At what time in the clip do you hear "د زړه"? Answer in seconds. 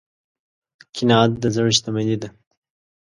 1.41-1.71